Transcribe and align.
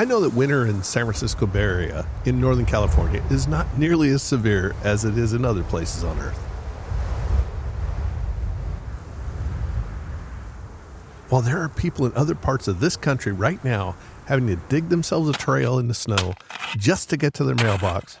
I 0.00 0.04
know 0.04 0.20
that 0.20 0.32
winter 0.32 0.64
in 0.64 0.80
San 0.84 1.06
Francisco 1.06 1.44
Bay 1.44 1.58
Area 1.58 2.06
in 2.24 2.40
Northern 2.40 2.64
California 2.64 3.20
is 3.32 3.48
not 3.48 3.66
nearly 3.76 4.10
as 4.10 4.22
severe 4.22 4.76
as 4.84 5.04
it 5.04 5.18
is 5.18 5.32
in 5.32 5.44
other 5.44 5.64
places 5.64 6.04
on 6.04 6.16
Earth. 6.20 6.38
While 11.30 11.42
there 11.42 11.60
are 11.60 11.68
people 11.68 12.06
in 12.06 12.12
other 12.14 12.36
parts 12.36 12.68
of 12.68 12.78
this 12.78 12.96
country 12.96 13.32
right 13.32 13.62
now 13.64 13.96
having 14.26 14.46
to 14.46 14.54
dig 14.68 14.88
themselves 14.88 15.28
a 15.28 15.32
trail 15.32 15.80
in 15.80 15.88
the 15.88 15.94
snow 15.94 16.34
just 16.76 17.10
to 17.10 17.16
get 17.16 17.34
to 17.34 17.42
their 17.42 17.56
mailbox, 17.56 18.20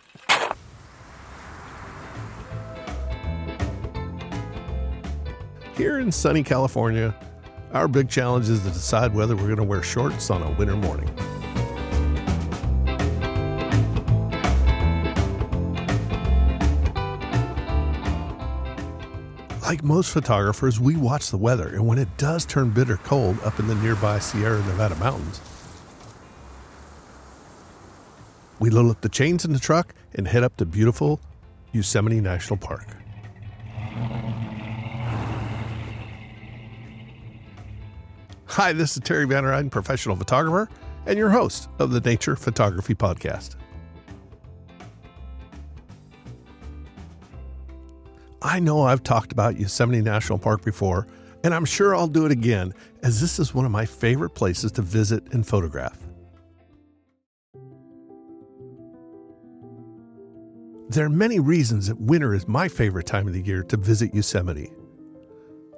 here 5.76 6.00
in 6.00 6.10
sunny 6.10 6.42
California, 6.42 7.14
our 7.72 7.86
big 7.86 8.08
challenge 8.08 8.48
is 8.48 8.64
to 8.64 8.70
decide 8.70 9.14
whether 9.14 9.36
we're 9.36 9.44
going 9.44 9.58
to 9.58 9.62
wear 9.62 9.84
shorts 9.84 10.28
on 10.28 10.42
a 10.42 10.50
winter 10.58 10.74
morning. 10.74 11.08
Like 19.68 19.84
most 19.84 20.12
photographers, 20.12 20.80
we 20.80 20.96
watch 20.96 21.28
the 21.28 21.36
weather, 21.36 21.68
and 21.68 21.86
when 21.86 21.98
it 21.98 22.08
does 22.16 22.46
turn 22.46 22.70
bitter 22.70 22.96
cold 22.96 23.38
up 23.44 23.60
in 23.60 23.66
the 23.66 23.74
nearby 23.74 24.18
Sierra 24.18 24.64
Nevada 24.64 24.94
mountains, 24.94 25.42
we 28.60 28.70
load 28.70 28.90
up 28.90 29.02
the 29.02 29.10
chains 29.10 29.44
in 29.44 29.52
the 29.52 29.58
truck 29.58 29.94
and 30.14 30.26
head 30.26 30.42
up 30.42 30.56
to 30.56 30.64
beautiful 30.64 31.20
Yosemite 31.72 32.18
National 32.22 32.56
Park. 32.56 32.86
Hi, 38.46 38.72
this 38.72 38.96
is 38.96 39.02
Terry 39.04 39.26
Vanderheiden, 39.26 39.70
professional 39.70 40.16
photographer, 40.16 40.70
and 41.04 41.18
your 41.18 41.28
host 41.28 41.68
of 41.78 41.90
the 41.90 42.00
Nature 42.00 42.36
Photography 42.36 42.94
Podcast. 42.94 43.56
I 48.48 48.60
know 48.60 48.80
I've 48.80 49.02
talked 49.02 49.30
about 49.30 49.60
Yosemite 49.60 50.00
National 50.00 50.38
Park 50.38 50.64
before, 50.64 51.06
and 51.44 51.52
I'm 51.52 51.66
sure 51.66 51.94
I'll 51.94 52.06
do 52.06 52.24
it 52.24 52.32
again, 52.32 52.72
as 53.02 53.20
this 53.20 53.38
is 53.38 53.52
one 53.52 53.66
of 53.66 53.70
my 53.70 53.84
favorite 53.84 54.30
places 54.30 54.72
to 54.72 54.82
visit 54.82 55.34
and 55.34 55.46
photograph. 55.46 55.98
There 60.88 61.04
are 61.04 61.10
many 61.10 61.40
reasons 61.40 61.88
that 61.88 62.00
winter 62.00 62.34
is 62.34 62.48
my 62.48 62.68
favorite 62.68 63.04
time 63.04 63.26
of 63.26 63.34
the 63.34 63.42
year 63.42 63.62
to 63.64 63.76
visit 63.76 64.14
Yosemite. 64.14 64.72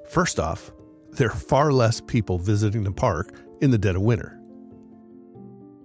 First 0.09 0.39
off, 0.39 0.71
there 1.15 1.31
are 1.31 1.37
far 1.37 1.73
less 1.73 2.01
people 2.01 2.39
visiting 2.39 2.85
the 2.85 2.93
park 2.93 3.35
in 3.61 3.73
the 3.73 3.79
dead 3.79 3.97
of 3.97 4.03
winter. 4.03 4.41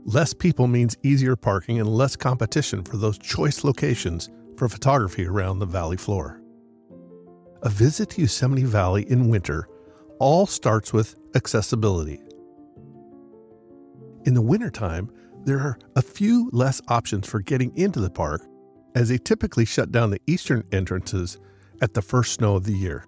Less 0.05 0.35
people 0.35 0.67
means 0.67 0.95
easier 1.01 1.35
parking 1.35 1.79
and 1.79 1.89
less 1.89 2.15
competition 2.15 2.83
for 2.83 2.97
those 2.97 3.17
choice 3.17 3.63
locations 3.63 4.29
for 4.55 4.69
photography 4.69 5.25
around 5.25 5.57
the 5.57 5.65
valley 5.65 5.97
floor. 5.97 6.43
A 7.65 7.69
visit 7.69 8.11
to 8.11 8.21
Yosemite 8.21 8.63
Valley 8.63 9.09
in 9.09 9.27
winter 9.27 9.67
all 10.19 10.45
starts 10.45 10.93
with 10.93 11.15
accessibility. 11.33 12.21
In 14.25 14.35
the 14.35 14.41
wintertime, 14.41 15.09
there 15.45 15.59
are 15.59 15.79
a 15.95 16.01
few 16.03 16.47
less 16.53 16.79
options 16.89 17.27
for 17.27 17.39
getting 17.39 17.75
into 17.75 17.99
the 17.99 18.11
park 18.11 18.45
as 18.93 19.09
they 19.09 19.17
typically 19.17 19.65
shut 19.65 19.91
down 19.91 20.11
the 20.11 20.21
eastern 20.27 20.63
entrances 20.71 21.39
at 21.81 21.95
the 21.95 22.03
first 22.03 22.33
snow 22.33 22.55
of 22.55 22.65
the 22.65 22.77
year. 22.77 23.03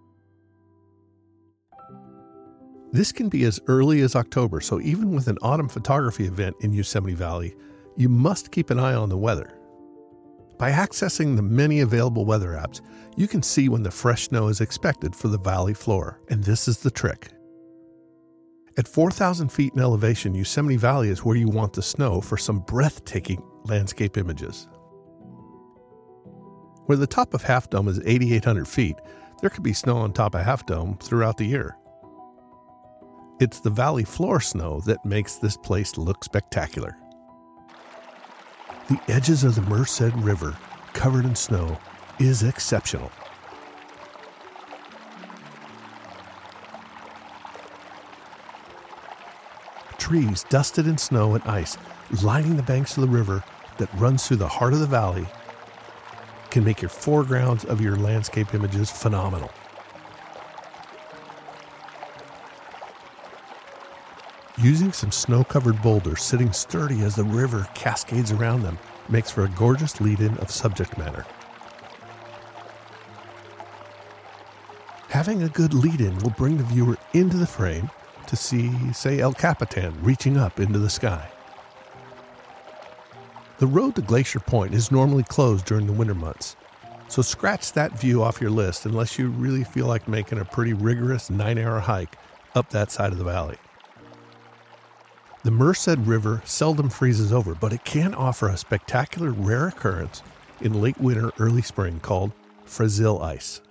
This 2.92 3.12
can 3.12 3.30
be 3.30 3.44
as 3.44 3.60
early 3.68 4.02
as 4.02 4.16
October, 4.16 4.60
so 4.60 4.82
even 4.82 5.12
with 5.14 5.28
an 5.28 5.38
autumn 5.44 5.70
photography 5.70 6.26
event 6.26 6.56
in 6.62 6.74
Yosemite 6.74 7.14
Valley, 7.14 7.56
you 7.96 8.10
must 8.10 8.52
keep 8.52 8.72
an 8.72 8.80
eye 8.80 8.96
on 8.96 9.10
the 9.10 9.18
weather. 9.18 9.57
By 10.58 10.72
accessing 10.72 11.36
the 11.36 11.44
many 11.44 11.82
available 11.82 12.26
weather 12.26 12.54
apps, 12.54 12.82
you 13.16 13.28
can 13.28 13.44
see 13.44 13.70
when 13.70 13.84
the 13.84 13.92
fresh 13.92 14.30
snow 14.30 14.48
is 14.48 14.62
expected 14.62 15.16
for 15.16 15.28
the 15.28 15.38
valley 15.38 15.76
floor, 15.76 16.20
and 16.30 16.44
this 16.44 16.68
is 16.68 16.80
the 16.80 16.90
trick. 16.90 17.30
At 18.78 18.88
4,000 18.88 19.52
feet 19.52 19.74
in 19.74 19.80
elevation, 19.82 20.36
Yosemite 20.36 20.78
Valley 20.78 21.10
is 21.10 21.24
where 21.24 21.36
you 21.36 21.48
want 21.48 21.74
the 21.74 21.82
snow 21.82 22.22
for 22.22 22.38
some 22.38 22.60
breathtaking 22.60 23.44
landscape 23.66 24.18
images. 24.18 24.68
Where 26.86 26.98
the 26.98 27.08
top 27.08 27.34
of 27.34 27.44
Half 27.44 27.70
Dome 27.70 27.88
is 27.88 28.00
8,800 28.06 28.68
feet, 28.68 28.96
there 29.42 29.50
could 29.50 29.64
be 29.64 29.74
snow 29.74 29.98
on 29.98 30.14
top 30.14 30.36
of 30.36 30.42
Half 30.42 30.66
Dome 30.66 30.98
throughout 31.02 31.38
the 31.38 31.46
year. 31.46 31.76
It's 33.40 33.60
the 33.60 33.70
valley 33.70 34.04
floor 34.04 34.40
snow 34.42 34.80
that 34.82 35.06
makes 35.06 35.36
this 35.36 35.58
place 35.58 35.98
look 35.98 36.24
spectacular. 36.24 36.98
The 38.90 39.00
edges 39.10 39.44
of 39.44 39.56
the 39.56 39.62
Merced 39.64 40.14
River, 40.16 40.56
covered 40.94 41.26
in 41.26 41.36
snow, 41.36 41.78
is 42.20 42.44
exceptional. 42.44 43.12
Trees 49.98 50.46
dusted 50.48 50.88
in 50.88 50.98
snow 50.98 51.36
and 51.36 51.44
ice 51.44 51.78
lining 52.24 52.56
the 52.56 52.64
banks 52.64 52.96
of 52.96 53.02
the 53.02 53.10
river 53.10 53.44
that 53.78 53.94
runs 53.96 54.26
through 54.26 54.38
the 54.38 54.48
heart 54.48 54.72
of 54.72 54.80
the 54.80 54.88
valley 54.88 55.28
can 56.50 56.64
make 56.64 56.82
your 56.82 56.88
foregrounds 56.88 57.66
of 57.66 57.82
your 57.82 57.98
landscape 57.98 58.54
images 58.54 58.90
phenomenal. 58.90 59.52
Using 64.60 64.92
some 64.92 65.12
snow 65.12 65.44
covered 65.44 65.84
boulders 65.84 66.24
sitting 66.24 66.52
sturdy 66.52 67.04
as 67.04 67.16
the 67.16 67.24
river 67.24 67.68
cascades 67.76 68.32
around 68.32 68.64
them 68.64 68.80
makes 69.08 69.30
for 69.30 69.46
a 69.46 69.50
gorgeous 69.50 70.02
lead 70.02 70.20
in 70.20 70.36
of 70.40 70.50
subject 70.50 70.98
matter. 70.98 71.28
Having 75.10 75.44
a 75.44 75.50
good 75.50 75.76
lead 75.76 76.02
in 76.02 76.18
will 76.20 76.32
bring 76.32 76.58
the 76.58 76.64
viewer 76.64 76.98
into 77.14 77.38
the 77.38 77.46
frame 77.46 77.92
to 78.26 78.36
see, 78.36 78.72
say, 78.94 79.20
El 79.20 79.34
Capitan 79.34 79.94
reaching 80.02 80.38
up 80.38 80.60
into 80.60 80.80
the 80.80 80.90
sky. 80.90 81.30
The 83.60 83.68
road 83.68 83.94
to 83.96 84.02
Glacier 84.02 84.40
Point 84.40 84.74
is 84.74 84.92
normally 84.92 85.24
closed 85.24 85.66
during 85.66 85.86
the 85.86 85.94
winter 85.94 86.16
months, 86.16 86.56
so 87.10 87.22
scratch 87.22 87.74
that 87.74 88.00
view 88.00 88.24
off 88.24 88.42
your 88.42 88.52
list 88.52 88.88
unless 88.88 89.20
you 89.20 89.30
really 89.30 89.64
feel 89.64 89.86
like 89.86 90.08
making 90.08 90.40
a 90.40 90.46
pretty 90.46 90.74
rigorous 90.74 91.30
nine 91.30 91.60
hour 91.60 91.80
hike 91.80 92.18
up 92.56 92.72
that 92.72 92.92
side 92.92 93.12
of 93.12 93.20
the 93.20 93.24
valley. 93.24 93.58
The 95.48 95.52
Merced 95.52 96.00
River 96.00 96.42
seldom 96.44 96.90
freezes 96.90 97.32
over, 97.32 97.56
but 97.56 97.72
it 97.72 97.86
can 97.86 98.14
offer 98.14 98.50
a 98.50 98.58
spectacular 98.58 99.32
rare 99.32 99.70
occurrence 99.70 100.22
in 100.60 100.82
late 100.82 101.00
winter, 101.00 101.32
early 101.40 101.62
spring 101.62 102.02
called 102.02 102.34
Frazil 102.66 103.24
ice. 103.24 103.62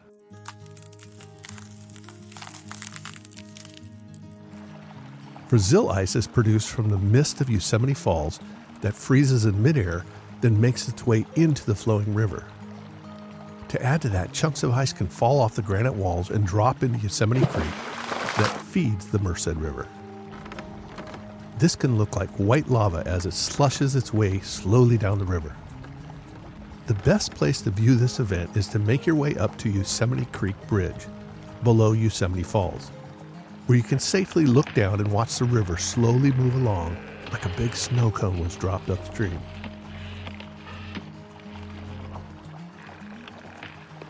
Frazil 5.48 5.90
ice 5.90 6.16
is 6.16 6.26
produced 6.26 6.70
from 6.70 6.88
the 6.88 6.96
mist 6.96 7.42
of 7.42 7.50
Yosemite 7.50 7.92
Falls 7.92 8.40
that 8.80 8.94
freezes 8.94 9.44
in 9.44 9.62
midair, 9.62 10.06
then 10.40 10.58
makes 10.58 10.88
its 10.88 11.06
way 11.06 11.26
into 11.34 11.66
the 11.66 11.74
flowing 11.74 12.14
river. 12.14 12.46
To 13.68 13.82
add 13.82 14.00
to 14.00 14.08
that, 14.08 14.32
chunks 14.32 14.62
of 14.62 14.70
ice 14.70 14.94
can 14.94 15.08
fall 15.08 15.40
off 15.40 15.56
the 15.56 15.60
granite 15.60 15.94
walls 15.94 16.30
and 16.30 16.46
drop 16.46 16.82
into 16.82 17.00
Yosemite 17.00 17.44
Creek 17.44 17.74
that 18.38 18.62
feeds 18.62 19.08
the 19.08 19.18
Merced 19.18 19.48
River. 19.48 19.86
This 21.58 21.74
can 21.74 21.96
look 21.96 22.16
like 22.16 22.28
white 22.36 22.68
lava 22.68 23.02
as 23.06 23.24
it 23.24 23.32
slushes 23.32 23.96
its 23.96 24.12
way 24.12 24.40
slowly 24.40 24.98
down 24.98 25.18
the 25.18 25.24
river. 25.24 25.56
The 26.86 26.94
best 26.94 27.34
place 27.34 27.62
to 27.62 27.70
view 27.70 27.96
this 27.96 28.20
event 28.20 28.54
is 28.56 28.68
to 28.68 28.78
make 28.78 29.06
your 29.06 29.16
way 29.16 29.34
up 29.36 29.56
to 29.58 29.70
Yosemite 29.70 30.26
Creek 30.26 30.54
Bridge, 30.66 31.06
below 31.64 31.92
Yosemite 31.92 32.42
Falls, 32.42 32.90
where 33.66 33.78
you 33.78 33.82
can 33.82 33.98
safely 33.98 34.44
look 34.44 34.72
down 34.74 35.00
and 35.00 35.10
watch 35.10 35.38
the 35.38 35.46
river 35.46 35.78
slowly 35.78 36.30
move 36.32 36.54
along 36.56 36.94
like 37.32 37.46
a 37.46 37.56
big 37.56 37.74
snow 37.74 38.10
cone 38.10 38.38
was 38.38 38.54
dropped 38.54 38.90
upstream. 38.90 39.40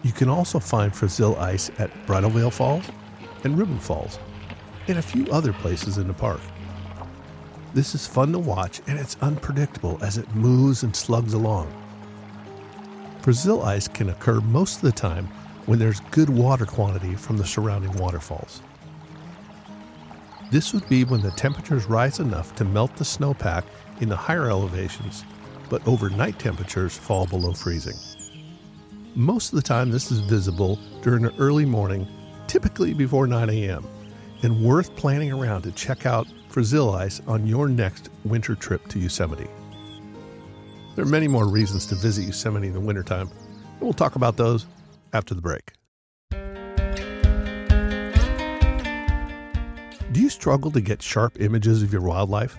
You 0.02 0.12
can 0.12 0.28
also 0.28 0.58
find 0.58 0.94
Frazil 0.94 1.36
ice 1.36 1.70
at 1.78 1.90
Bridal 2.06 2.30
Veil 2.30 2.50
Falls 2.50 2.84
and 3.44 3.56
Ribbon 3.56 3.78
Falls, 3.78 4.18
and 4.88 4.98
a 4.98 5.02
few 5.02 5.26
other 5.30 5.52
places 5.52 5.98
in 5.98 6.08
the 6.08 6.14
park. 6.14 6.40
This 7.76 7.94
is 7.94 8.06
fun 8.06 8.32
to 8.32 8.38
watch 8.38 8.80
and 8.86 8.98
it's 8.98 9.18
unpredictable 9.20 9.98
as 10.00 10.16
it 10.16 10.34
moves 10.34 10.82
and 10.82 10.96
slugs 10.96 11.34
along. 11.34 11.70
Frazil 13.20 13.62
ice 13.64 13.86
can 13.86 14.08
occur 14.08 14.40
most 14.40 14.76
of 14.76 14.80
the 14.80 14.92
time 14.92 15.26
when 15.66 15.78
there's 15.78 16.00
good 16.10 16.30
water 16.30 16.64
quantity 16.64 17.14
from 17.16 17.36
the 17.36 17.44
surrounding 17.44 17.92
waterfalls. 17.98 18.62
This 20.50 20.72
would 20.72 20.88
be 20.88 21.04
when 21.04 21.20
the 21.20 21.32
temperatures 21.32 21.84
rise 21.84 22.18
enough 22.18 22.54
to 22.54 22.64
melt 22.64 22.96
the 22.96 23.04
snowpack 23.04 23.64
in 24.00 24.08
the 24.08 24.16
higher 24.16 24.48
elevations, 24.48 25.26
but 25.68 25.86
overnight 25.86 26.38
temperatures 26.38 26.96
fall 26.96 27.26
below 27.26 27.52
freezing. 27.52 27.98
Most 29.14 29.52
of 29.52 29.56
the 29.56 29.68
time, 29.68 29.90
this 29.90 30.10
is 30.10 30.20
visible 30.20 30.78
during 31.02 31.24
the 31.24 31.34
early 31.38 31.66
morning, 31.66 32.08
typically 32.46 32.94
before 32.94 33.26
9 33.26 33.50
a.m., 33.50 33.86
and 34.42 34.64
worth 34.64 34.96
planning 34.96 35.30
around 35.30 35.60
to 35.60 35.72
check 35.72 36.06
out 36.06 36.26
frazil 36.48 36.90
on 37.26 37.46
your 37.46 37.68
next 37.68 38.10
winter 38.24 38.54
trip 38.54 38.86
to 38.88 38.98
Yosemite. 38.98 39.48
There 40.94 41.04
are 41.04 41.08
many 41.08 41.28
more 41.28 41.48
reasons 41.48 41.86
to 41.86 41.94
visit 41.94 42.24
Yosemite 42.24 42.68
in 42.68 42.72
the 42.72 42.80
wintertime, 42.80 43.28
and 43.30 43.80
we'll 43.80 43.92
talk 43.92 44.16
about 44.16 44.36
those 44.36 44.66
after 45.12 45.34
the 45.34 45.42
break. 45.42 45.72
Do 50.12 50.22
you 50.22 50.30
struggle 50.30 50.70
to 50.70 50.80
get 50.80 51.02
sharp 51.02 51.40
images 51.40 51.82
of 51.82 51.92
your 51.92 52.02
wildlife? 52.02 52.56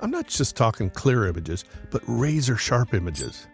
I'm 0.00 0.10
not 0.10 0.26
just 0.26 0.56
talking 0.56 0.90
clear 0.90 1.28
images, 1.28 1.64
but 1.90 2.02
razor 2.06 2.56
sharp 2.56 2.92
images. 2.92 3.46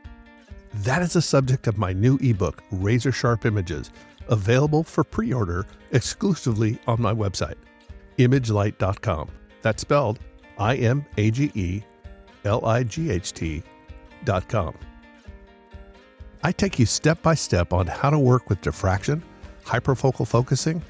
That 0.75 1.03
is 1.03 1.13
the 1.13 1.23
subject 1.23 1.67
of 1.67 1.79
my 1.79 1.93
new 1.93 2.19
ebook, 2.23 2.63
Razor 2.71 3.13
Sharp 3.13 3.45
Images, 3.45 3.91
available 4.29 4.83
for 4.83 5.05
pre 5.05 5.33
order 5.33 5.67
exclusively 5.93 6.79
on 6.87 7.01
my 7.01 7.13
website, 7.13 7.57
imagelight.com. 8.19 9.31
That's 9.63 9.83
spelled 9.83 10.19
I 10.59 10.77
M 10.77 11.05
A 11.17 11.31
G 11.31 11.51
E 11.55 11.83
L 12.45 12.65
I 12.65 12.83
G 12.83 13.11
H 13.11 13.33
T.com. 13.33 14.75
I 16.43 16.53
take 16.53 16.79
you 16.79 16.87
step 16.87 17.21
by 17.23 17.35
step 17.35 17.73
on 17.73 17.87
how 17.87 18.11
to 18.11 18.19
work 18.19 18.49
with 18.49 18.61
diffraction, 18.61 19.23
hyperfocal 19.65 20.27
focusing, 20.27 20.83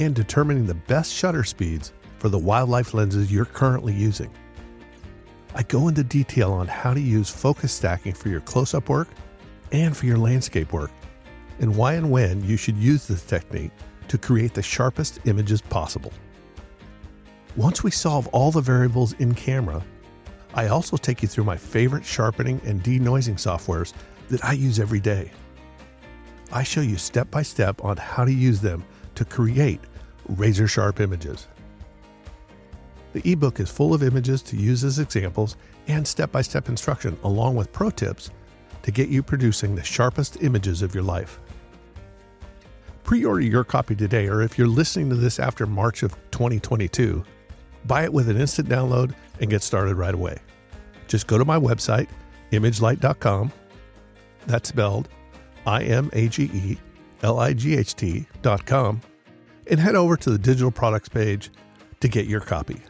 and 0.00 0.14
determining 0.14 0.66
the 0.66 0.74
best 0.74 1.12
shutter 1.12 1.44
speeds 1.44 1.92
for 2.18 2.28
the 2.28 2.38
wildlife 2.38 2.92
lenses 2.92 3.32
you're 3.32 3.44
currently 3.44 3.94
using. 3.94 4.30
I 5.54 5.62
go 5.62 5.88
into 5.88 6.04
detail 6.04 6.52
on 6.52 6.66
how 6.66 6.92
to 6.92 7.00
use 7.00 7.30
focus 7.30 7.72
stacking 7.72 8.12
for 8.12 8.28
your 8.28 8.40
close 8.40 8.74
up 8.74 8.88
work 8.88 9.08
and 9.72 9.96
for 9.96 10.06
your 10.06 10.18
landscape 10.18 10.72
work, 10.72 10.90
and 11.60 11.74
why 11.74 11.94
and 11.94 12.10
when 12.10 12.44
you 12.44 12.56
should 12.56 12.76
use 12.76 13.06
this 13.06 13.24
technique 13.24 13.72
to 14.08 14.18
create 14.18 14.54
the 14.54 14.62
sharpest 14.62 15.20
images 15.24 15.60
possible. 15.60 16.12
Once 17.56 17.82
we 17.82 17.90
solve 17.90 18.26
all 18.28 18.50
the 18.50 18.60
variables 18.60 19.14
in 19.14 19.34
camera, 19.34 19.82
I 20.52 20.68
also 20.68 20.98
take 20.98 21.22
you 21.22 21.28
through 21.28 21.44
my 21.44 21.56
favorite 21.56 22.04
sharpening 22.04 22.60
and 22.66 22.82
denoising 22.82 23.36
softwares 23.36 23.94
that 24.28 24.44
I 24.44 24.52
use 24.52 24.78
every 24.78 25.00
day. 25.00 25.30
I 26.52 26.62
show 26.62 26.82
you 26.82 26.98
step 26.98 27.30
by 27.30 27.40
step 27.40 27.82
on 27.82 27.96
how 27.96 28.26
to 28.26 28.32
use 28.32 28.60
them 28.60 28.84
to 29.14 29.24
create 29.24 29.80
razor 30.28 30.68
sharp 30.68 31.00
images. 31.00 31.48
The 33.14 33.32
ebook 33.32 33.58
is 33.58 33.70
full 33.70 33.94
of 33.94 34.02
images 34.02 34.42
to 34.42 34.56
use 34.56 34.84
as 34.84 34.98
examples 34.98 35.56
and 35.88 36.06
step 36.06 36.30
by 36.30 36.42
step 36.42 36.68
instruction, 36.68 37.16
along 37.24 37.54
with 37.54 37.72
pro 37.72 37.88
tips 37.88 38.30
to 38.82 38.90
get 38.90 39.08
you 39.08 39.22
producing 39.22 39.74
the 39.74 39.82
sharpest 39.82 40.42
images 40.42 40.82
of 40.82 40.94
your 40.94 41.04
life. 41.04 41.40
Pre 43.02 43.24
order 43.24 43.40
your 43.40 43.64
copy 43.64 43.96
today, 43.96 44.28
or 44.28 44.42
if 44.42 44.58
you're 44.58 44.68
listening 44.68 45.08
to 45.08 45.16
this 45.16 45.38
after 45.38 45.64
March 45.64 46.02
of 46.02 46.12
2022, 46.32 47.24
buy 47.86 48.04
it 48.04 48.12
with 48.12 48.28
an 48.28 48.40
instant 48.40 48.68
download 48.68 49.14
and 49.40 49.50
get 49.50 49.62
started 49.62 49.96
right 49.96 50.14
away. 50.14 50.38
Just 51.08 51.26
go 51.26 51.38
to 51.38 51.44
my 51.44 51.58
website, 51.58 52.08
imagelight.com. 52.52 53.52
That's 54.46 54.68
spelled 54.68 55.08
I 55.66 55.82
M 55.82 56.10
A 56.12 56.28
G 56.28 56.44
E 56.44 56.78
L 57.22 57.38
I 57.40 57.52
G 57.52 57.76
H 57.76 57.94
T.com, 57.94 59.00
and 59.66 59.80
head 59.80 59.94
over 59.96 60.16
to 60.16 60.30
the 60.30 60.38
digital 60.38 60.70
products 60.70 61.08
page 61.08 61.50
to 62.00 62.08
get 62.08 62.26
your 62.26 62.40
copy. 62.40 62.80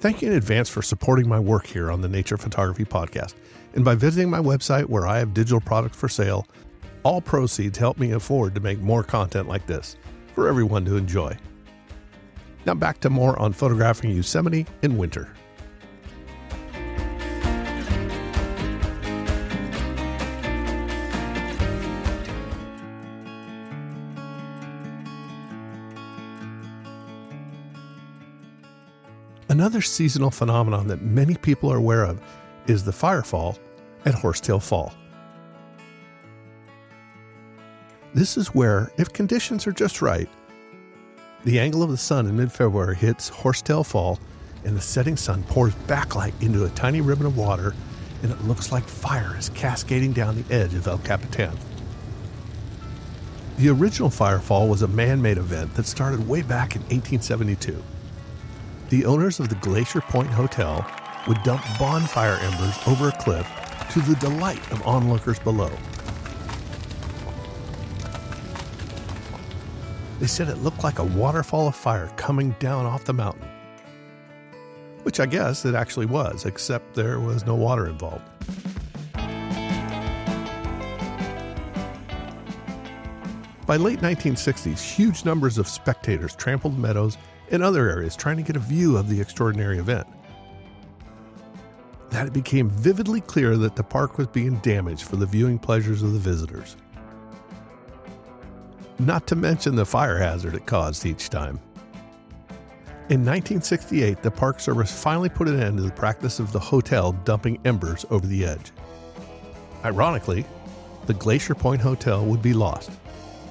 Thank 0.00 0.20
you 0.20 0.30
in 0.30 0.36
advance 0.36 0.68
for 0.68 0.82
supporting 0.82 1.28
my 1.28 1.38
work 1.38 1.66
here 1.66 1.90
on 1.90 2.00
the 2.00 2.08
Nature 2.08 2.36
Photography 2.36 2.84
Podcast. 2.84 3.34
And 3.74 3.84
by 3.84 3.94
visiting 3.94 4.30
my 4.30 4.40
website 4.40 4.86
where 4.86 5.06
I 5.06 5.18
have 5.18 5.32
digital 5.34 5.60
products 5.60 5.96
for 5.96 6.08
sale, 6.08 6.46
all 7.02 7.20
proceeds 7.20 7.78
help 7.78 7.98
me 7.98 8.12
afford 8.12 8.54
to 8.54 8.60
make 8.60 8.80
more 8.80 9.02
content 9.02 9.48
like 9.48 9.66
this 9.66 9.96
for 10.34 10.48
everyone 10.48 10.84
to 10.86 10.96
enjoy. 10.96 11.36
Now 12.66 12.74
back 12.74 12.98
to 13.00 13.10
more 13.10 13.38
on 13.38 13.52
photographing 13.52 14.10
Yosemite 14.10 14.66
in 14.82 14.98
winter. 14.98 15.28
Another 29.48 29.80
seasonal 29.80 30.32
phenomenon 30.32 30.88
that 30.88 31.02
many 31.02 31.36
people 31.36 31.72
are 31.72 31.76
aware 31.76 32.04
of 32.04 32.20
is 32.66 32.82
the 32.82 32.90
firefall 32.90 33.56
at 34.04 34.12
Horsetail 34.12 34.58
Fall. 34.58 34.92
This 38.12 38.36
is 38.36 38.48
where, 38.48 38.90
if 38.98 39.12
conditions 39.12 39.66
are 39.68 39.72
just 39.72 40.02
right, 40.02 40.28
the 41.46 41.60
angle 41.60 41.80
of 41.80 41.90
the 41.90 41.96
sun 41.96 42.26
in 42.26 42.36
mid 42.36 42.50
February 42.50 42.96
hits 42.96 43.28
Horsetail 43.28 43.84
Fall 43.84 44.18
and 44.64 44.76
the 44.76 44.80
setting 44.80 45.16
sun 45.16 45.44
pours 45.44 45.72
backlight 45.86 46.32
into 46.42 46.64
a 46.64 46.70
tiny 46.70 47.00
ribbon 47.00 47.24
of 47.24 47.38
water 47.38 47.72
and 48.24 48.32
it 48.32 48.42
looks 48.42 48.72
like 48.72 48.82
fire 48.82 49.36
is 49.38 49.48
cascading 49.50 50.12
down 50.12 50.42
the 50.42 50.52
edge 50.52 50.74
of 50.74 50.88
El 50.88 50.98
Capitan. 50.98 51.56
The 53.58 53.68
original 53.68 54.10
firefall 54.10 54.68
was 54.68 54.82
a 54.82 54.88
man 54.88 55.22
made 55.22 55.38
event 55.38 55.72
that 55.74 55.86
started 55.86 56.26
way 56.26 56.42
back 56.42 56.74
in 56.74 56.82
1872. 56.82 57.80
The 58.88 59.04
owners 59.04 59.38
of 59.38 59.48
the 59.48 59.54
Glacier 59.56 60.00
Point 60.00 60.30
Hotel 60.30 60.84
would 61.28 61.40
dump 61.44 61.62
bonfire 61.78 62.38
embers 62.42 62.76
over 62.88 63.10
a 63.10 63.22
cliff 63.22 63.48
to 63.92 64.00
the 64.00 64.16
delight 64.16 64.72
of 64.72 64.84
onlookers 64.84 65.38
below. 65.38 65.70
They 70.18 70.26
said 70.26 70.48
it 70.48 70.58
looked 70.58 70.82
like 70.82 70.98
a 70.98 71.04
waterfall 71.04 71.68
of 71.68 71.76
fire 71.76 72.10
coming 72.16 72.56
down 72.58 72.86
off 72.86 73.04
the 73.04 73.12
mountain. 73.12 73.46
Which 75.02 75.20
I 75.20 75.26
guess 75.26 75.64
it 75.64 75.74
actually 75.74 76.06
was, 76.06 76.46
except 76.46 76.94
there 76.94 77.20
was 77.20 77.44
no 77.44 77.54
water 77.54 77.86
involved. 77.86 78.24
By 83.66 83.76
late 83.76 83.98
1960s, 84.00 84.80
huge 84.80 85.24
numbers 85.24 85.58
of 85.58 85.68
spectators 85.68 86.34
trampled 86.34 86.78
meadows 86.78 87.18
and 87.50 87.62
other 87.62 87.90
areas 87.90 88.16
trying 88.16 88.36
to 88.36 88.42
get 88.42 88.56
a 88.56 88.60
view 88.60 88.96
of 88.96 89.08
the 89.08 89.20
extraordinary 89.20 89.78
event. 89.78 90.06
That 92.10 92.26
it 92.26 92.32
became 92.32 92.70
vividly 92.70 93.20
clear 93.20 93.56
that 93.58 93.76
the 93.76 93.82
park 93.82 94.16
was 94.16 94.28
being 94.28 94.56
damaged 94.60 95.02
for 95.02 95.16
the 95.16 95.26
viewing 95.26 95.58
pleasures 95.58 96.02
of 96.02 96.12
the 96.12 96.18
visitors. 96.18 96.76
Not 98.98 99.26
to 99.26 99.36
mention 99.36 99.76
the 99.76 99.84
fire 99.84 100.16
hazard 100.16 100.54
it 100.54 100.66
caused 100.66 101.04
each 101.04 101.28
time. 101.28 101.60
In 103.08 103.20
1968, 103.20 104.22
the 104.22 104.30
Park 104.30 104.58
Service 104.58 104.90
finally 104.90 105.28
put 105.28 105.48
an 105.48 105.60
end 105.62 105.76
to 105.76 105.82
the 105.82 105.92
practice 105.92 106.40
of 106.40 106.50
the 106.50 106.58
hotel 106.58 107.12
dumping 107.12 107.60
embers 107.64 108.04
over 108.10 108.26
the 108.26 108.44
edge. 108.44 108.72
Ironically, 109.84 110.44
the 111.06 111.14
Glacier 111.14 111.54
Point 111.54 111.80
Hotel 111.80 112.24
would 112.24 112.42
be 112.42 112.52
lost, 112.52 112.90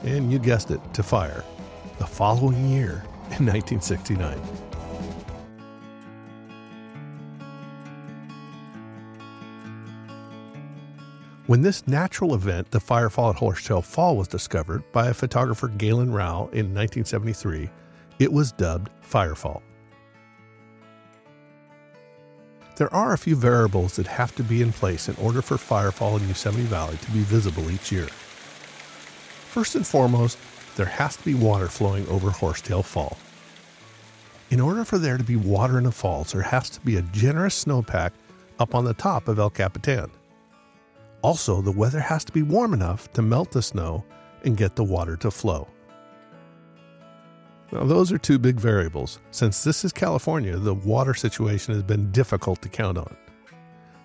and 0.03 0.31
you 0.31 0.39
guessed 0.39 0.71
it, 0.71 0.81
to 0.93 1.03
fire, 1.03 1.43
the 1.99 2.05
following 2.05 2.69
year 2.69 3.03
in 3.37 3.45
1969. 3.45 4.37
When 11.47 11.61
this 11.61 11.87
natural 11.87 12.33
event, 12.33 12.71
the 12.71 12.79
firefall 12.79 13.29
at 13.29 13.35
Horsetail 13.35 13.83
Fall, 13.83 14.17
was 14.17 14.27
discovered 14.27 14.83
by 14.91 15.09
a 15.09 15.13
photographer 15.13 15.67
Galen 15.67 16.11
Rowell 16.11 16.49
in 16.53 16.73
1973, 16.73 17.69
it 18.17 18.33
was 18.33 18.51
dubbed 18.51 18.89
Firefall. 19.07 19.61
There 22.77 22.91
are 22.91 23.13
a 23.13 23.17
few 23.17 23.35
variables 23.35 23.95
that 23.97 24.07
have 24.07 24.33
to 24.37 24.43
be 24.43 24.63
in 24.63 24.73
place 24.73 25.07
in 25.07 25.15
order 25.17 25.43
for 25.43 25.55
firefall 25.55 26.19
in 26.19 26.27
Yosemite 26.27 26.63
Valley 26.63 26.97
to 26.97 27.11
be 27.11 27.19
visible 27.19 27.69
each 27.69 27.91
year. 27.91 28.07
First 29.51 29.75
and 29.75 29.85
foremost, 29.85 30.39
there 30.75 30.87
has 30.87 31.15
to 31.15 31.23
be 31.23 31.35
water 31.35 31.67
flowing 31.67 32.07
over 32.07 32.31
Horsetail 32.31 32.81
Fall. 32.81 33.17
In 34.49 34.59
order 34.59 34.83
for 34.83 34.97
there 34.97 35.19
to 35.19 35.23
be 35.23 35.35
water 35.35 35.77
in 35.77 35.83
the 35.83 35.91
falls, 35.91 36.31
there 36.31 36.41
has 36.41 36.71
to 36.71 36.81
be 36.81 36.97
a 36.97 37.03
generous 37.03 37.63
snowpack 37.63 38.11
up 38.57 38.73
on 38.73 38.83
the 38.83 38.95
top 38.95 39.27
of 39.27 39.37
El 39.37 39.51
Capitan. 39.51 40.09
Also, 41.25 41.59
the 41.59 41.71
weather 41.71 41.99
has 41.99 42.23
to 42.23 42.31
be 42.31 42.43
warm 42.43 42.71
enough 42.71 43.11
to 43.11 43.23
melt 43.23 43.49
the 43.49 43.59
snow 43.59 44.05
and 44.43 44.55
get 44.55 44.75
the 44.75 44.83
water 44.83 45.17
to 45.17 45.31
flow. 45.31 45.67
Now, 47.71 47.83
those 47.83 48.11
are 48.11 48.19
two 48.19 48.37
big 48.37 48.59
variables. 48.59 49.17
Since 49.31 49.63
this 49.63 49.83
is 49.83 49.91
California, 49.91 50.55
the 50.55 50.75
water 50.75 51.15
situation 51.15 51.73
has 51.73 51.81
been 51.81 52.11
difficult 52.11 52.61
to 52.61 52.69
count 52.69 52.99
on. 52.99 53.17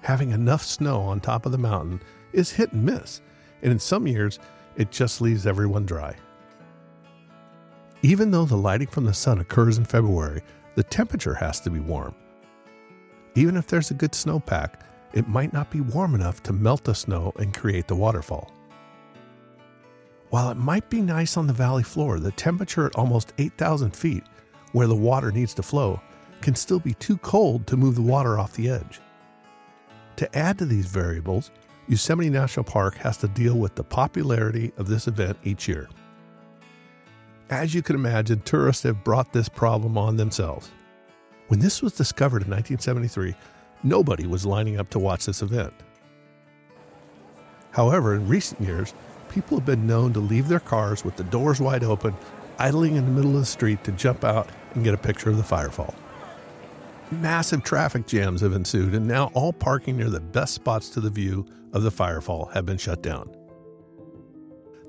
Having 0.00 0.30
enough 0.30 0.62
snow 0.62 1.02
on 1.02 1.20
top 1.20 1.44
of 1.44 1.52
the 1.52 1.58
mountain 1.58 2.00
is 2.32 2.50
hit 2.50 2.72
and 2.72 2.86
miss, 2.86 3.20
and 3.60 3.70
in 3.70 3.78
some 3.78 4.06
years, 4.06 4.38
it 4.76 4.90
just 4.90 5.20
leaves 5.20 5.46
everyone 5.46 5.84
dry. 5.84 6.16
Even 8.00 8.30
though 8.30 8.46
the 8.46 8.56
lighting 8.56 8.88
from 8.88 9.04
the 9.04 9.12
sun 9.12 9.40
occurs 9.40 9.76
in 9.76 9.84
February, 9.84 10.40
the 10.74 10.84
temperature 10.84 11.34
has 11.34 11.60
to 11.60 11.68
be 11.68 11.80
warm. 11.80 12.14
Even 13.34 13.58
if 13.58 13.66
there's 13.66 13.90
a 13.90 14.00
good 14.02 14.12
snowpack, 14.12 14.76
it 15.12 15.28
might 15.28 15.52
not 15.52 15.70
be 15.70 15.80
warm 15.80 16.14
enough 16.14 16.42
to 16.44 16.52
melt 16.52 16.84
the 16.84 16.94
snow 16.94 17.32
and 17.36 17.56
create 17.56 17.88
the 17.88 17.94
waterfall. 17.94 18.52
While 20.30 20.50
it 20.50 20.56
might 20.56 20.88
be 20.88 21.00
nice 21.00 21.36
on 21.36 21.46
the 21.46 21.52
valley 21.52 21.82
floor, 21.82 22.20
the 22.20 22.30
temperature 22.32 22.86
at 22.86 22.94
almost 22.94 23.32
8,000 23.38 23.94
feet, 23.94 24.22
where 24.72 24.86
the 24.86 24.94
water 24.94 25.32
needs 25.32 25.54
to 25.54 25.62
flow, 25.62 26.00
can 26.40 26.54
still 26.54 26.78
be 26.78 26.94
too 26.94 27.16
cold 27.18 27.66
to 27.66 27.76
move 27.76 27.96
the 27.96 28.02
water 28.02 28.38
off 28.38 28.52
the 28.52 28.70
edge. 28.70 29.00
To 30.16 30.38
add 30.38 30.58
to 30.58 30.66
these 30.66 30.86
variables, 30.86 31.50
Yosemite 31.88 32.30
National 32.30 32.62
Park 32.62 32.94
has 32.98 33.16
to 33.18 33.28
deal 33.28 33.56
with 33.56 33.74
the 33.74 33.82
popularity 33.82 34.72
of 34.76 34.86
this 34.86 35.08
event 35.08 35.36
each 35.42 35.66
year. 35.66 35.88
As 37.50 37.74
you 37.74 37.82
can 37.82 37.96
imagine, 37.96 38.40
tourists 38.42 38.84
have 38.84 39.02
brought 39.02 39.32
this 39.32 39.48
problem 39.48 39.98
on 39.98 40.16
themselves. 40.16 40.70
When 41.48 41.58
this 41.58 41.82
was 41.82 41.94
discovered 41.94 42.42
in 42.42 42.50
1973, 42.50 43.34
nobody 43.82 44.26
was 44.26 44.46
lining 44.46 44.78
up 44.78 44.90
to 44.90 44.98
watch 44.98 45.26
this 45.26 45.42
event. 45.42 45.72
However, 47.70 48.14
in 48.14 48.28
recent 48.28 48.60
years, 48.60 48.94
people 49.28 49.58
have 49.58 49.66
been 49.66 49.86
known 49.86 50.12
to 50.12 50.20
leave 50.20 50.48
their 50.48 50.60
cars 50.60 51.04
with 51.04 51.16
the 51.16 51.24
doors 51.24 51.60
wide 51.60 51.84
open, 51.84 52.14
idling 52.58 52.96
in 52.96 53.04
the 53.04 53.12
middle 53.12 53.34
of 53.34 53.40
the 53.40 53.46
street 53.46 53.84
to 53.84 53.92
jump 53.92 54.24
out 54.24 54.48
and 54.74 54.84
get 54.84 54.94
a 54.94 54.98
picture 54.98 55.30
of 55.30 55.36
the 55.36 55.42
firefall. 55.42 55.94
Massive 57.10 57.64
traffic 57.64 58.06
jams 58.06 58.40
have 58.40 58.52
ensued, 58.52 58.94
and 58.94 59.06
now 59.06 59.30
all 59.34 59.52
parking 59.52 59.96
near 59.96 60.10
the 60.10 60.20
best 60.20 60.54
spots 60.54 60.90
to 60.90 61.00
the 61.00 61.10
view 61.10 61.46
of 61.72 61.82
the 61.82 61.90
firefall 61.90 62.52
have 62.52 62.66
been 62.66 62.78
shut 62.78 63.02
down. 63.02 63.34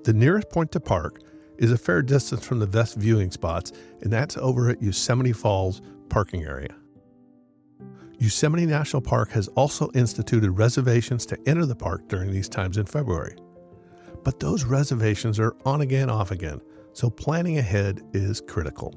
The 0.04 0.14
nearest 0.14 0.50
point 0.50 0.72
to 0.72 0.80
park 0.80 1.22
is 1.58 1.72
a 1.72 1.78
fair 1.78 2.02
distance 2.02 2.46
from 2.46 2.60
the 2.60 2.68
best 2.68 2.96
viewing 2.96 3.30
spots, 3.30 3.72
and 4.02 4.12
that's 4.12 4.38
over 4.38 4.70
at 4.70 4.82
Yosemite 4.82 5.34
Falls 5.34 5.82
parking 6.10 6.44
area. 6.44 6.76
Yosemite 8.22 8.68
National 8.68 9.02
Park 9.02 9.32
has 9.32 9.48
also 9.56 9.90
instituted 9.96 10.52
reservations 10.52 11.26
to 11.26 11.36
enter 11.48 11.66
the 11.66 11.76
park 11.76 12.08
during 12.08 12.32
these 12.32 12.48
times 12.48 12.78
in 12.78 12.86
February. 12.86 13.36
But 14.24 14.40
those 14.40 14.64
reservations 14.64 15.40
are 15.40 15.56
on 15.66 15.82
again, 15.82 16.08
off 16.08 16.30
again, 16.30 16.62
so 16.94 17.10
planning 17.10 17.58
ahead 17.58 18.04
is 18.14 18.40
critical. 18.40 18.94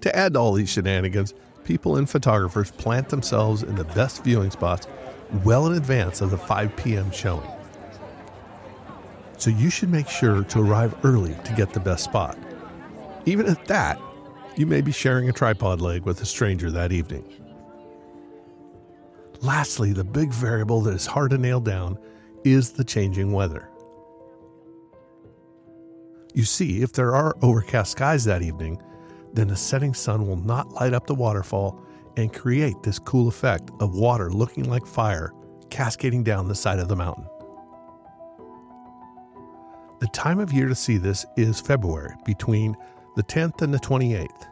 To 0.00 0.16
add 0.16 0.32
to 0.32 0.40
all 0.40 0.52
these 0.52 0.68
shenanigans, 0.68 1.32
people 1.62 1.94
and 1.94 2.10
photographers 2.10 2.72
plant 2.72 3.08
themselves 3.08 3.62
in 3.62 3.76
the 3.76 3.84
best 3.84 4.24
viewing 4.24 4.50
spots 4.50 4.88
well 5.44 5.68
in 5.68 5.74
advance 5.74 6.20
of 6.20 6.32
the 6.32 6.38
5 6.38 6.74
p.m. 6.74 7.08
showing. 7.12 7.48
So 9.36 9.50
you 9.50 9.70
should 9.70 9.90
make 9.90 10.08
sure 10.08 10.42
to 10.42 10.60
arrive 10.60 10.92
early 11.04 11.36
to 11.44 11.52
get 11.52 11.72
the 11.72 11.78
best 11.78 12.02
spot. 12.02 12.36
Even 13.26 13.46
at 13.46 13.64
that, 13.66 14.00
you 14.58 14.66
may 14.66 14.80
be 14.80 14.92
sharing 14.92 15.28
a 15.28 15.32
tripod 15.32 15.80
leg 15.80 16.04
with 16.04 16.20
a 16.20 16.26
stranger 16.26 16.70
that 16.70 16.92
evening. 16.92 17.24
Lastly, 19.40 19.92
the 19.92 20.04
big 20.04 20.32
variable 20.32 20.80
that 20.82 20.94
is 20.94 21.06
hard 21.06 21.30
to 21.30 21.38
nail 21.38 21.60
down 21.60 21.96
is 22.44 22.72
the 22.72 22.82
changing 22.82 23.32
weather. 23.32 23.68
You 26.34 26.44
see, 26.44 26.82
if 26.82 26.92
there 26.92 27.14
are 27.14 27.36
overcast 27.40 27.92
skies 27.92 28.24
that 28.24 28.42
evening, 28.42 28.82
then 29.32 29.48
the 29.48 29.56
setting 29.56 29.94
sun 29.94 30.26
will 30.26 30.36
not 30.36 30.72
light 30.72 30.92
up 30.92 31.06
the 31.06 31.14
waterfall 31.14 31.80
and 32.16 32.32
create 32.32 32.82
this 32.82 32.98
cool 32.98 33.28
effect 33.28 33.70
of 33.80 33.94
water 33.94 34.30
looking 34.30 34.68
like 34.68 34.86
fire 34.86 35.32
cascading 35.70 36.24
down 36.24 36.48
the 36.48 36.54
side 36.54 36.80
of 36.80 36.88
the 36.88 36.96
mountain. 36.96 37.26
The 40.00 40.08
time 40.08 40.40
of 40.40 40.52
year 40.52 40.68
to 40.68 40.74
see 40.74 40.96
this 40.96 41.26
is 41.36 41.60
February 41.60 42.14
between 42.24 42.76
the 43.18 43.24
10th 43.24 43.62
and 43.62 43.74
the 43.74 43.80
28th. 43.80 44.46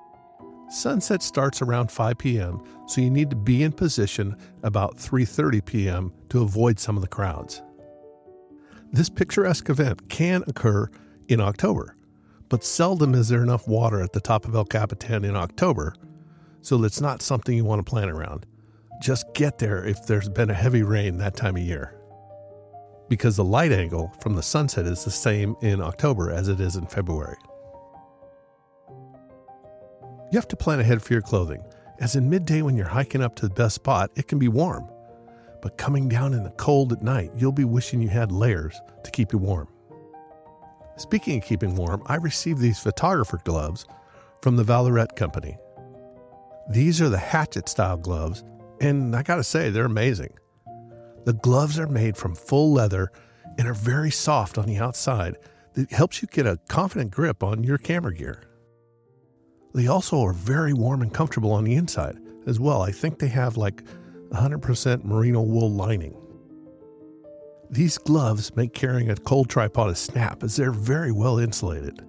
Sunset 0.68 1.22
starts 1.22 1.62
around 1.62 1.88
5 1.88 2.18
p.m., 2.18 2.60
so 2.88 3.00
you 3.00 3.10
need 3.10 3.30
to 3.30 3.36
be 3.36 3.62
in 3.62 3.70
position 3.70 4.34
about 4.64 4.96
3:30 4.96 5.64
p.m. 5.64 6.12
to 6.30 6.42
avoid 6.42 6.80
some 6.80 6.96
of 6.96 7.02
the 7.02 7.08
crowds. 7.08 7.62
This 8.92 9.08
picturesque 9.08 9.70
event 9.70 10.08
can 10.08 10.42
occur 10.48 10.90
in 11.28 11.40
October, 11.40 11.94
but 12.48 12.64
seldom 12.64 13.14
is 13.14 13.28
there 13.28 13.44
enough 13.44 13.68
water 13.68 14.02
at 14.02 14.12
the 14.12 14.20
top 14.20 14.46
of 14.46 14.56
El 14.56 14.64
Capitan 14.64 15.24
in 15.24 15.36
October, 15.36 15.94
so 16.60 16.82
it's 16.82 17.00
not 17.00 17.22
something 17.22 17.56
you 17.56 17.64
want 17.64 17.86
to 17.86 17.88
plan 17.88 18.08
around. 18.10 18.46
Just 19.00 19.32
get 19.32 19.58
there 19.58 19.84
if 19.84 20.04
there's 20.06 20.28
been 20.28 20.50
a 20.50 20.54
heavy 20.54 20.82
rain 20.82 21.18
that 21.18 21.36
time 21.36 21.54
of 21.54 21.62
year. 21.62 21.94
Because 23.08 23.36
the 23.36 23.44
light 23.44 23.70
angle 23.70 24.12
from 24.20 24.34
the 24.34 24.42
sunset 24.42 24.86
is 24.86 25.04
the 25.04 25.12
same 25.12 25.54
in 25.62 25.80
October 25.80 26.32
as 26.32 26.48
it 26.48 26.58
is 26.58 26.74
in 26.74 26.86
February. 26.86 27.36
You 30.32 30.38
have 30.38 30.48
to 30.48 30.56
plan 30.56 30.80
ahead 30.80 31.02
for 31.02 31.12
your 31.12 31.22
clothing, 31.22 31.62
as 32.00 32.16
in 32.16 32.28
midday 32.28 32.60
when 32.62 32.76
you're 32.76 32.86
hiking 32.86 33.22
up 33.22 33.36
to 33.36 33.48
the 33.48 33.54
best 33.54 33.76
spot, 33.76 34.10
it 34.16 34.26
can 34.26 34.38
be 34.38 34.48
warm. 34.48 34.88
But 35.62 35.78
coming 35.78 36.08
down 36.08 36.34
in 36.34 36.42
the 36.42 36.50
cold 36.50 36.92
at 36.92 37.02
night, 37.02 37.30
you'll 37.36 37.52
be 37.52 37.64
wishing 37.64 38.02
you 38.02 38.08
had 38.08 38.32
layers 38.32 38.80
to 39.04 39.10
keep 39.10 39.32
you 39.32 39.38
warm. 39.38 39.68
Speaking 40.96 41.38
of 41.38 41.44
keeping 41.44 41.76
warm, 41.76 42.02
I 42.06 42.16
received 42.16 42.60
these 42.60 42.78
photographer 42.78 43.40
gloves 43.44 43.86
from 44.42 44.56
the 44.56 44.64
Vallerret 44.64 45.14
Company. 45.14 45.58
These 46.70 47.00
are 47.00 47.08
the 47.08 47.18
hatchet 47.18 47.68
style 47.68 47.96
gloves, 47.96 48.42
and 48.80 49.14
I 49.14 49.22
gotta 49.22 49.44
say, 49.44 49.70
they're 49.70 49.84
amazing. 49.84 50.34
The 51.24 51.34
gloves 51.34 51.78
are 51.78 51.86
made 51.86 52.16
from 52.16 52.34
full 52.34 52.72
leather 52.72 53.12
and 53.58 53.68
are 53.68 53.74
very 53.74 54.10
soft 54.10 54.58
on 54.58 54.66
the 54.66 54.78
outside 54.78 55.36
that 55.74 55.92
helps 55.92 56.20
you 56.20 56.28
get 56.28 56.46
a 56.46 56.58
confident 56.68 57.12
grip 57.12 57.42
on 57.42 57.62
your 57.62 57.78
camera 57.78 58.14
gear. 58.14 58.45
They 59.76 59.88
also 59.88 60.24
are 60.24 60.32
very 60.32 60.72
warm 60.72 61.02
and 61.02 61.12
comfortable 61.12 61.52
on 61.52 61.64
the 61.64 61.74
inside 61.74 62.18
as 62.46 62.58
well. 62.58 62.80
I 62.80 62.90
think 62.90 63.18
they 63.18 63.28
have 63.28 63.58
like 63.58 63.82
100% 64.30 65.04
merino 65.04 65.42
wool 65.42 65.70
lining. 65.70 66.16
These 67.68 67.98
gloves 67.98 68.56
make 68.56 68.72
carrying 68.72 69.10
a 69.10 69.16
cold 69.16 69.50
tripod 69.50 69.90
a 69.90 69.94
snap 69.94 70.42
as 70.42 70.56
they're 70.56 70.72
very 70.72 71.12
well 71.12 71.38
insulated. 71.38 72.00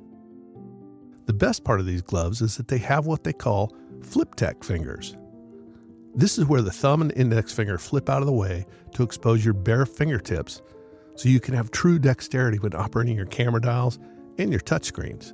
The 1.26 1.34
best 1.34 1.66
part 1.66 1.82
of 1.82 1.86
these 1.86 2.02
gloves 2.02 2.42
is 2.42 2.56
that 2.56 2.70
they 2.70 2.78
have 2.78 3.06
what 3.06 3.26
they 3.26 3.34
call 3.34 3.76
flip 4.02 4.36
tech 4.36 4.64
fingers. 4.64 5.18
This 6.16 6.38
is 6.38 6.46
where 6.46 6.62
the 6.62 6.72
thumb 6.72 7.02
and 7.02 7.12
index 7.18 7.52
finger 7.52 7.78
flip 7.78 8.10
out 8.10 8.22
of 8.22 8.28
the 8.28 8.32
way 8.32 8.66
to 8.94 9.04
expose 9.04 9.44
your 9.44 9.54
bare 9.54 9.86
fingertips 9.86 10.62
so 11.16 11.28
you 11.28 11.42
can 11.42 11.54
have 11.54 11.70
true 11.72 12.00
dexterity 12.00 12.60
when 12.60 12.74
operating 12.76 13.18
your 13.18 13.26
camera 13.26 13.60
dials 13.60 14.00
and 14.38 14.52
your 14.52 14.62
touchscreens. 14.62 15.34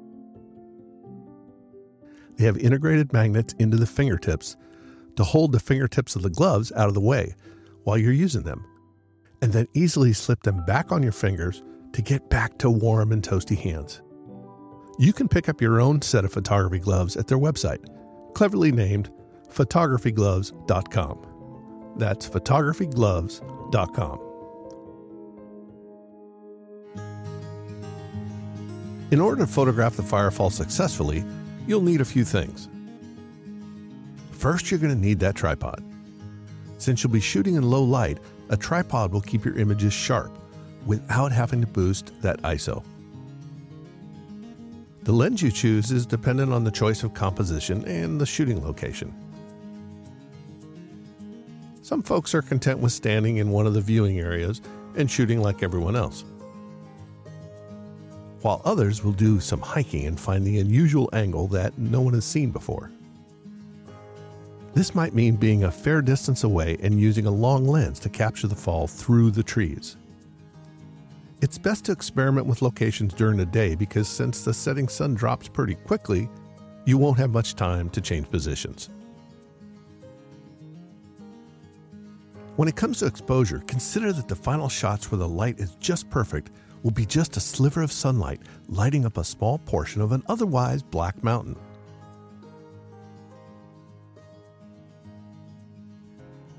They 2.38 2.46
have 2.46 2.58
integrated 2.58 3.13
magnets 3.13 3.54
into 3.60 3.78
the 3.78 3.86
fingertips 3.86 4.56
to 5.16 5.24
hold 5.24 5.52
the 5.52 5.60
fingertips 5.60 6.16
of 6.16 6.24
the 6.24 6.30
gloves 6.30 6.72
out 6.75 6.88
of 6.88 6.94
the 6.94 7.02
way 7.02 7.36
while 7.84 7.98
you're 7.98 8.12
using 8.12 8.44
them, 8.44 8.66
and 9.42 9.52
then 9.54 9.68
easily 9.74 10.13
slip 10.13 10.44
them 10.44 10.63
back 10.66 10.92
on 10.92 11.04
your 11.04 11.12
fingers 11.12 11.63
to 11.94 12.02
get 12.02 12.30
back 12.30 12.58
to 12.58 12.70
warm 12.70 13.12
and 13.12 13.22
toasty 13.22 13.58
hands. 13.58 14.02
You 15.00 15.13
can 15.13 15.28
pick 15.28 15.50
up 15.50 15.62
your 15.62 15.82
own 15.82 16.02
set 16.02 16.25
of 16.25 16.32
photography 16.34 16.80
gloves 16.80 17.18
at 17.18 17.28
their 17.28 17.38
website, 17.38 17.84
cleverly 18.34 18.72
named 18.72 19.12
photographygloves.com. 19.52 21.28
That's 21.98 22.28
photographygloves.com. 22.28 24.20
In 29.12 29.22
order 29.22 29.46
to 29.46 29.52
photograph 29.52 29.96
the 29.96 30.02
firefall 30.02 30.52
successfully, 30.52 31.24
you'll 31.67 31.82
need 31.82 32.01
a 32.01 32.05
few 32.05 32.24
things. 32.24 32.70
First, 34.32 34.70
you're 34.70 34.79
going 34.79 34.93
to 34.93 35.00
need 35.00 35.20
that 35.20 35.36
tripod. 35.36 35.84
Since 36.77 37.03
you'll 37.03 37.13
be 37.13 37.22
shooting 37.22 37.55
in 37.55 37.63
low 37.63 37.84
light, 37.84 38.17
a 38.50 38.58
tripod 38.58 39.13
will 39.13 39.22
keep 39.22 39.46
your 39.46 39.58
images 39.58 39.93
sharp 39.93 40.32
without 40.86 41.32
having 41.32 41.62
to 41.62 41.67
boost 41.67 42.12
that 42.22 42.41
ISO. 42.41 42.84
The 45.03 45.12
lens 45.12 45.41
you 45.41 45.51
choose 45.51 45.91
is 45.91 46.05
dependent 46.05 46.51
on 46.53 46.63
the 46.63 46.72
choice 46.72 47.03
of 47.03 47.13
composition 47.13 47.86
and 47.86 48.20
the 48.20 48.25
shooting 48.25 48.63
location. 48.63 49.13
Some 51.82 52.01
folks 52.01 52.34
are 52.34 52.41
content 52.41 52.79
with 52.79 52.93
standing 52.93 53.38
in 53.38 53.50
one 53.51 53.67
of 53.67 53.74
the 53.74 53.82
viewing 53.82 54.20
areas 54.20 54.62
and 54.96 55.12
shooting 55.12 55.41
like 55.41 55.63
everyone 55.63 55.96
else, 55.96 56.24
while 58.43 58.62
others 58.65 59.03
will 59.03 59.13
do 59.13 59.39
some 59.39 59.62
hiking 59.62 60.05
and 60.05 60.19
find 60.19 60.45
the 60.45 60.59
unusual 60.59 61.09
angle 61.13 61.47
that 61.47 61.77
no 61.77 62.01
one 62.01 62.13
has 62.13 62.25
seen 62.25 62.51
before. 62.51 62.91
This 64.73 64.93
might 64.93 65.13
mean 65.13 65.35
being 65.35 65.63
a 65.63 65.71
fair 65.71 66.01
distance 66.01 66.43
away 66.43 66.77
and 66.81 67.00
using 67.00 67.25
a 67.25 67.31
long 67.31 67.65
lens 67.67 68.00
to 68.00 68.09
capture 68.09 68.47
the 68.47 68.55
fall 68.55 68.88
through 68.88 69.31
the 69.31 69.43
trees. 69.43 69.97
It's 71.41 71.57
best 71.57 71.85
to 71.85 71.91
experiment 71.91 72.47
with 72.47 72.62
locations 72.62 73.13
during 73.13 73.38
the 73.38 73.45
day 73.45 73.75
because 73.75 74.07
since 74.07 74.43
the 74.43 74.53
setting 74.53 74.88
sun 74.88 75.13
drops 75.13 75.47
pretty 75.47 75.75
quickly, 75.75 76.29
you 76.85 76.97
won't 76.97 77.17
have 77.19 77.31
much 77.31 77.55
time 77.55 77.89
to 77.91 78.01
change 78.01 78.29
positions. 78.29 78.89
When 82.55 82.67
it 82.67 82.75
comes 82.75 83.00
to 83.00 83.05
exposure, 83.05 83.63
consider 83.67 84.12
that 84.13 84.27
the 84.27 84.35
final 84.35 84.69
shots 84.69 85.12
where 85.12 85.19
the 85.19 85.27
light 85.27 85.59
is 85.59 85.75
just 85.75 86.09
perfect 86.09 86.51
will 86.84 86.92
be 86.92 87.06
just 87.06 87.38
a 87.38 87.40
sliver 87.40 87.82
of 87.82 87.92
sunlight 87.92 88.42
lighting 88.68 89.06
up 89.06 89.18
a 89.18 89.24
small 89.24 89.58
portion 89.60 90.02
of 90.02 90.12
an 90.12 90.22
otherwise 90.28 90.84
black 90.84 91.24
mountain. 91.24 91.58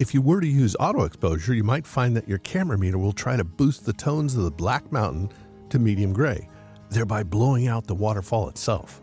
If 0.01 0.13
you 0.13 0.21
were 0.21 0.41
to 0.41 0.47
use 0.47 0.75
auto 0.81 1.05
exposure, 1.05 1.55
you 1.55 1.63
might 1.63 1.87
find 1.87 2.17
that 2.17 2.29
your 2.29 2.39
camera 2.39 2.77
meter 2.77 2.99
will 2.99 3.13
try 3.13 3.37
to 3.37 3.45
boost 3.45 3.87
the 3.87 3.93
tones 3.93 4.35
of 4.35 4.43
the 4.43 4.51
black 4.51 4.91
mountain 4.91 5.31
to 5.71 5.79
medium 5.79 6.13
gray, 6.13 6.49
thereby 6.91 7.23
blowing 7.23 7.69
out 7.69 7.87
the 7.87 7.95
waterfall 7.95 8.49
itself. 8.49 9.01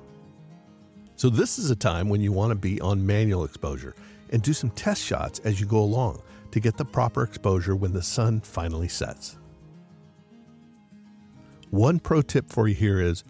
So, 1.16 1.30
this 1.30 1.58
is 1.60 1.70
a 1.70 1.75
time 1.75 2.10
when 2.10 2.20
you 2.20 2.32
want 2.32 2.51
to 2.51 2.56
be 2.56 2.82
on 2.82 3.06
manual 3.06 3.46
exposure 3.46 3.96
and 4.32 4.42
do 4.42 4.54
some 4.54 4.72
test 4.72 5.04
shots 5.04 5.40
as 5.40 5.60
you 5.60 5.66
go 5.66 5.80
along 5.80 6.22
to 6.51 6.60
get 6.60 6.78
the 6.78 6.86
proper 6.86 7.24
exposure 7.24 7.75
when 7.75 7.94
the 7.94 8.01
sun 8.01 8.42
finally 8.42 8.88
sets. 8.88 9.38
One 11.72 12.00
pro 12.00 12.22
tip 12.22 12.50
for 12.50 12.68
you 12.68 12.75
here 12.75 13.00
is 13.00 13.24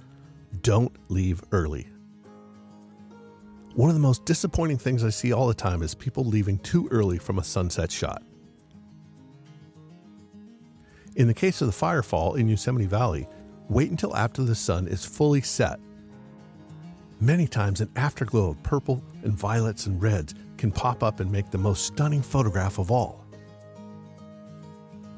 don't 0.64 0.92
leave 1.10 1.44
early. 1.52 1.88
One 3.76 3.88
of 3.88 3.96
the 3.96 4.02
most 4.02 4.26
disappointing 4.26 4.80
things 4.80 5.04
I 5.04 5.10
see 5.12 5.32
all 5.32 5.48
the 5.48 5.54
time 5.54 5.84
is 5.84 5.94
people 5.94 6.26
leaving 6.26 6.58
too 6.58 6.88
early 6.90 7.20
from 7.20 7.38
a 7.38 7.44
sunset 7.44 7.92
shot. 7.92 8.24
In 11.16 11.28
the 11.28 11.36
case 11.36 11.62
of 11.62 11.68
the 11.68 11.86
firefall 11.86 12.36
in 12.36 12.50
Yosemite 12.50 12.88
Valley, 12.88 13.28
wait 13.70 13.92
until 13.92 14.16
after 14.16 14.44
the 14.44 14.56
sun 14.56 14.88
is 14.88 15.06
fully 15.06 15.42
set. 15.42 15.80
Many 17.20 17.48
times, 17.48 17.80
an 17.80 17.92
afterglow 17.96 18.50
of 18.50 18.64
purple 18.64 19.04
and 19.22 19.34
violets 19.34 19.86
and 19.86 20.02
reds 20.02 20.34
can 20.58 20.72
pop 20.72 21.04
up 21.04 21.20
and 21.20 21.32
make 21.32 21.52
the 21.52 21.60
most 21.60 21.86
stunning 21.86 22.24
photograph 22.24 22.80
of 22.80 22.90
all. 22.90 23.24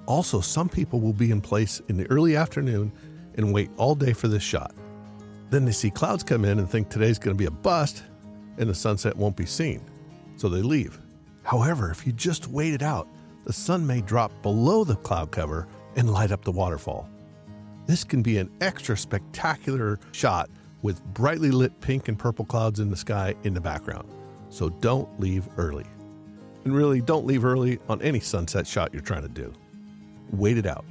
Also, 0.08 0.42
some 0.42 0.68
people 0.68 1.00
will 1.00 1.14
be 1.14 1.32
in 1.32 1.40
place 1.40 1.82
in 1.88 1.96
the 1.96 2.06
early 2.08 2.36
afternoon 2.36 2.92
and 3.36 3.54
wait 3.54 3.70
all 3.78 3.96
day 3.96 4.14
for 4.14 4.28
this 4.28 4.44
shot. 4.44 4.74
Then 5.50 5.66
they 5.66 5.72
see 5.72 5.90
clouds 5.90 6.24
come 6.24 6.46
in 6.46 6.60
and 6.60 6.70
think 6.70 6.90
today's 6.90 7.20
going 7.20 7.36
to 7.36 7.40
be 7.40 7.46
a 7.46 7.52
bust 7.52 8.04
and 8.58 8.70
the 8.70 8.76
sunset 8.76 9.16
won't 9.16 9.36
be 9.36 9.46
seen, 9.46 9.82
so 10.36 10.50
they 10.50 10.62
leave. 10.62 11.00
However, 11.44 11.92
if 11.92 12.06
you 12.06 12.14
just 12.14 12.48
wait 12.48 12.74
it 12.74 12.82
out, 12.82 13.08
the 13.46 13.54
sun 13.54 13.86
may 13.86 14.02
drop 14.02 14.32
below 14.42 14.84
the 14.84 14.96
cloud 14.96 15.32
cover 15.32 15.68
and 15.96 16.12
light 16.12 16.32
up 16.32 16.44
the 16.44 16.52
waterfall. 16.52 17.10
This 17.86 18.04
can 18.04 18.22
be 18.22 18.38
an 18.38 18.50
extra 18.62 18.96
spectacular 18.96 20.00
shot 20.12 20.50
with 20.82 21.04
brightly 21.14 21.52
lit 21.52 21.80
pink 21.82 22.08
and 22.08 22.18
purple 22.18 22.46
clouds 22.46 22.80
in 22.80 22.90
the 22.90 22.96
sky 22.96 23.36
in 23.44 23.54
the 23.54 23.62
background. 23.62 24.08
So 24.50 24.70
don't 24.70 25.20
leave 25.20 25.48
early. 25.58 25.86
And 26.64 26.76
really, 26.76 27.02
don't 27.02 27.26
leave 27.26 27.44
early 27.44 27.80
on 27.90 28.02
any 28.02 28.20
sunset 28.20 28.66
shot 28.66 28.94
you're 28.94 29.02
trying 29.02 29.24
to 29.24 29.30
do. 29.30 29.52
Wait 30.32 30.58
it 30.58 30.66
out. 30.66 30.86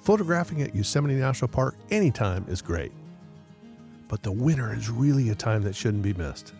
Photographing 0.00 0.62
at 0.62 0.74
Yosemite 0.74 1.14
National 1.14 1.48
Park 1.48 1.76
anytime 1.90 2.44
is 2.48 2.62
great. 2.62 2.92
But 4.08 4.22
the 4.22 4.32
winter 4.32 4.72
is 4.72 4.90
really 4.90 5.30
a 5.30 5.34
time 5.34 5.62
that 5.62 5.74
shouldn't 5.74 6.02
be 6.02 6.14
missed. 6.14 6.54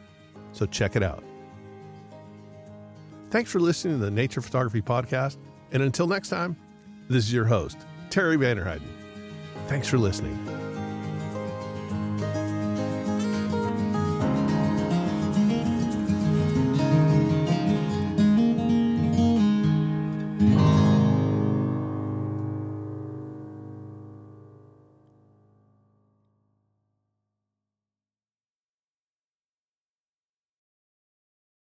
So 0.53 0.67
check 0.67 0.95
it 0.97 1.03
out. 1.03 1.25
Thanks 3.31 3.51
for 3.51 3.61
listening 3.61 3.99
to 3.99 4.05
the 4.05 4.11
Nature 4.11 4.41
Photography 4.41 4.83
Podcast. 4.83 5.37
And 5.73 5.83
until 5.83 6.07
next 6.07 6.29
time, 6.29 6.57
this 7.09 7.25
is 7.25 7.33
your 7.33 7.45
host, 7.45 7.79
Terry 8.11 8.37
Vanderheiden. 8.37 8.89
Thanks 9.69 9.89
for 9.89 9.99
listening. 9.99 10.70